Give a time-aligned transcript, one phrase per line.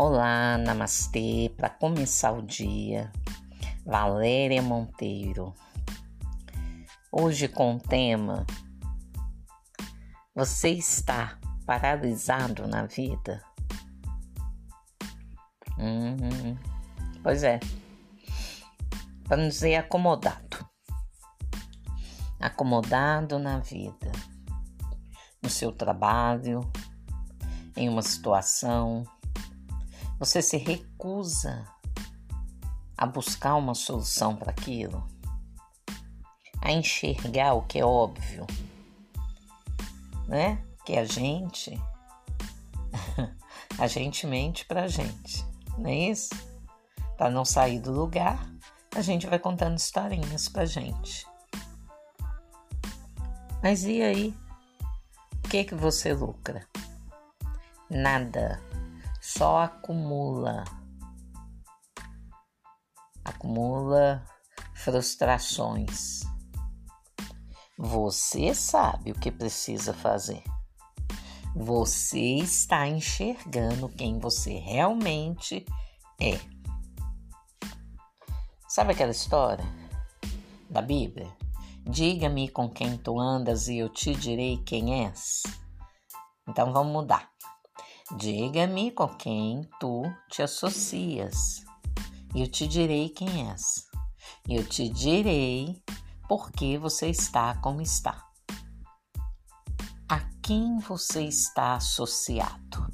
[0.00, 1.52] Olá, namastê.
[1.56, 3.12] Para começar o dia,
[3.84, 5.52] Valéria Monteiro.
[7.10, 8.46] Hoje com o tema
[10.36, 13.42] Você está paralisado na vida?
[15.76, 16.56] Hum,
[17.20, 17.58] pois é.
[19.28, 20.64] Não dizer acomodado.
[22.38, 24.12] Acomodado na vida,
[25.42, 26.60] no seu trabalho,
[27.76, 29.04] em uma situação
[30.18, 31.64] você se recusa
[32.96, 35.06] a buscar uma solução para aquilo,
[36.60, 38.44] a enxergar o que é óbvio,
[40.26, 40.60] né?
[40.84, 41.80] Que a gente,
[43.78, 45.46] a gente mente pra gente,
[45.76, 46.30] não é isso?
[47.16, 48.44] Para não sair do lugar,
[48.96, 51.24] a gente vai contando historinhas pra gente.
[53.62, 54.34] Mas e aí?
[55.44, 56.66] O que que você lucra?
[57.90, 58.60] Nada
[59.28, 60.64] só acumula.
[63.22, 64.24] Acumula
[64.74, 66.20] frustrações.
[67.76, 70.42] Você sabe o que precisa fazer.
[71.54, 75.66] Você está enxergando quem você realmente
[76.18, 76.40] é.
[78.66, 79.64] Sabe aquela história
[80.70, 81.30] da Bíblia?
[81.84, 85.42] Diga-me com quem tu andas e eu te direi quem és.
[86.48, 87.30] Então vamos mudar.
[88.16, 91.62] Diga-me com quem tu te associas,
[92.34, 93.86] e eu te direi quem és.
[94.48, 95.82] Eu te direi
[96.26, 98.26] por que você está como está.
[100.08, 102.90] A quem você está associado?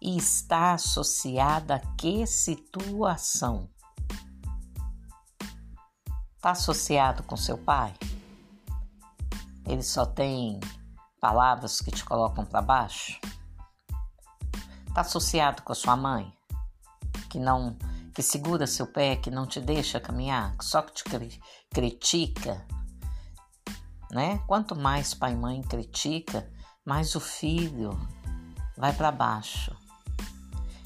[0.00, 3.68] E está associada a que situação?
[6.36, 7.92] Está associado com seu pai?
[9.66, 10.58] Ele só tem
[11.20, 13.20] palavras que te colocam para baixo?
[14.96, 16.32] Está associado com a sua mãe,
[17.28, 17.76] que não
[18.14, 21.04] que segura seu pé, que não te deixa caminhar, só que te
[21.68, 22.66] critica,
[24.10, 24.38] né?
[24.46, 26.50] Quanto mais pai e mãe critica,
[26.82, 27.90] mais o filho
[28.74, 29.76] vai para baixo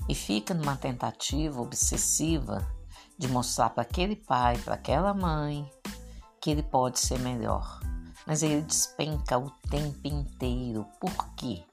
[0.08, 2.66] e fica numa tentativa obsessiva
[3.16, 5.70] de mostrar para aquele pai, para aquela mãe,
[6.40, 7.78] que ele pode ser melhor.
[8.26, 10.84] Mas ele despenca o tempo inteiro.
[11.00, 11.64] Por quê?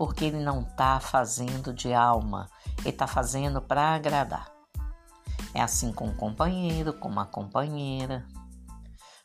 [0.00, 4.50] Porque ele não está fazendo de alma, ele está fazendo para agradar.
[5.52, 8.26] É assim com o companheiro, com uma companheira.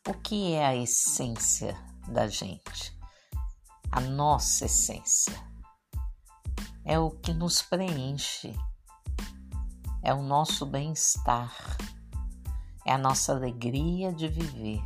[0.05, 1.77] O que é a essência
[2.09, 2.93] da gente?
[3.89, 5.33] A nossa essência.
[6.83, 8.53] É o que nos preenche,
[10.03, 11.55] é o nosso bem-estar,
[12.85, 14.83] é a nossa alegria de viver.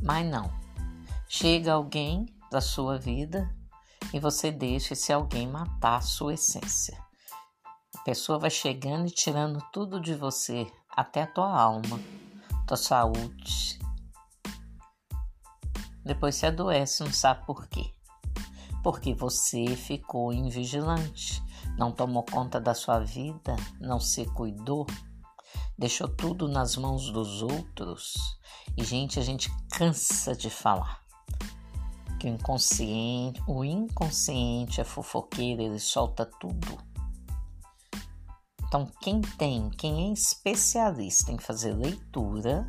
[0.00, 0.50] Mas não,
[1.28, 3.46] chega alguém da sua vida
[4.14, 6.96] e você deixa esse alguém matar a sua essência.
[7.96, 11.98] A pessoa vai chegando e tirando tudo de você, até a tua alma,
[12.64, 13.76] tua saúde.
[16.04, 17.92] Depois se adoece, não sabe por quê.
[18.84, 21.42] Porque você ficou invigilante,
[21.76, 24.86] não tomou conta da sua vida, não se cuidou,
[25.76, 28.14] deixou tudo nas mãos dos outros.
[28.76, 31.03] E, gente, a gente cansa de falar
[32.24, 36.78] que o inconsciente, o inconsciente é fofoqueiro, ele solta tudo.
[38.66, 42.66] Então, quem tem, quem é especialista em fazer leitura,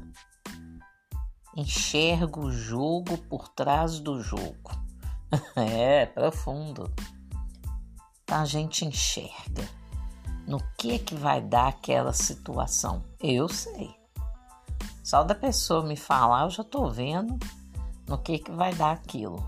[1.55, 4.71] enxerga o jogo por trás do jogo.
[5.55, 6.93] é profundo.
[8.23, 9.63] Então, a gente enxerga
[10.45, 13.01] no que é que vai dar aquela situação.
[13.21, 13.95] Eu sei.
[15.01, 17.39] Só da pessoa me falar, eu já tô vendo
[18.07, 19.47] no que, que vai dar aquilo.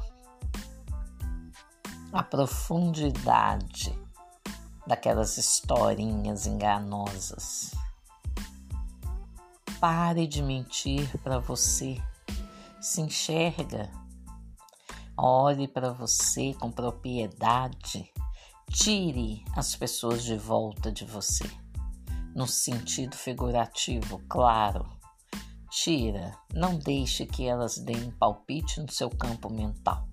[2.12, 3.97] A profundidade
[4.85, 7.72] daquelas historinhas enganosas.
[9.79, 12.01] Pare de mentir para você.
[12.81, 13.92] Se enxerga.
[15.15, 18.12] Olhe para você com propriedade.
[18.71, 21.50] Tire as pessoas de volta de você.
[22.36, 24.96] No sentido figurativo, claro
[25.69, 30.07] Tira, não deixe que elas deem palpite no seu campo mental,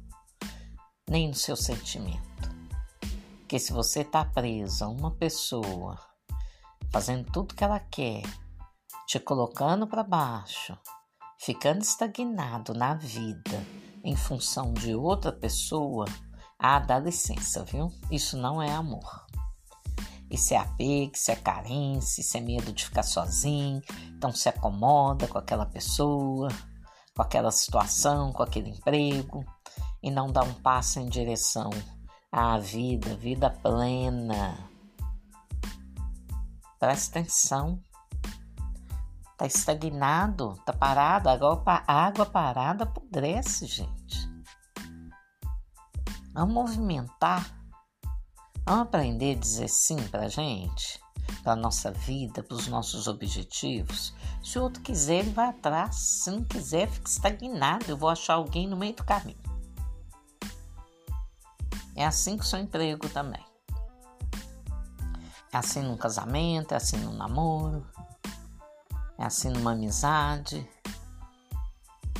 [1.08, 2.22] nem no seu sentimento.
[3.38, 5.96] Porque se você está preso a uma pessoa,
[6.90, 8.22] fazendo tudo que ela quer,
[9.06, 10.76] te colocando para baixo,
[11.38, 13.64] ficando estagnado na vida
[14.02, 16.06] em função de outra pessoa,
[16.58, 17.92] ah, dá licença, viu?
[18.10, 19.24] Isso não é amor.
[20.34, 23.80] Isso é apego, isso é carência, isso é medo de ficar sozinho.
[24.08, 26.48] Então se acomoda com aquela pessoa,
[27.14, 29.44] com aquela situação, com aquele emprego
[30.02, 31.70] e não dá um passo em direção
[32.32, 34.58] à vida, vida plena.
[36.80, 37.80] Presta atenção.
[39.36, 41.28] Tá estagnado, tá parado.
[41.28, 44.28] Agora a água parada apodrece, gente.
[46.32, 47.63] Vamos movimentar.
[48.66, 50.98] Vamos aprender a dizer sim pra gente,
[51.42, 54.14] pra nossa vida, pros nossos objetivos.
[54.42, 55.96] Se o outro quiser, ele vai atrás.
[55.96, 57.84] Se não quiser, fica estagnado.
[57.88, 59.38] Eu vou achar alguém no meio do caminho.
[61.94, 63.44] É assim que o seu emprego também.
[65.52, 67.86] É assim num casamento, é assim num namoro,
[69.18, 70.66] é assim numa amizade.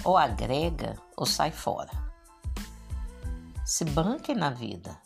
[0.04, 1.90] Ou agrega ou sai fora.
[3.64, 5.03] Se banque na vida.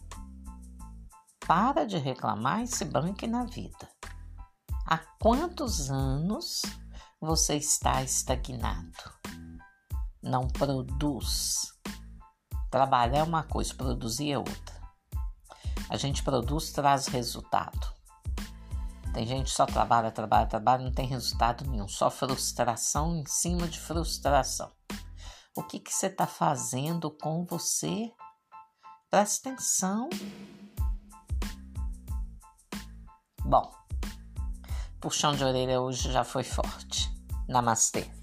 [1.48, 3.88] Para de reclamar e se banque na vida.
[4.86, 6.60] Há quantos anos
[7.18, 8.92] você está estagnado?
[10.22, 11.72] Não produz.
[12.70, 14.78] Trabalhar é uma coisa, produzir é outra.
[15.88, 17.94] A gente produz, traz resultado.
[19.14, 23.66] Tem gente que só trabalha, trabalha, trabalha, não tem resultado nenhum, só frustração em cima
[23.66, 24.70] de frustração.
[25.56, 28.12] O que, que você está fazendo com você?
[29.10, 30.10] Presta atenção.
[33.48, 33.72] Bom,
[35.00, 37.10] puxão de orelha hoje já foi forte.
[37.48, 38.17] Namastê.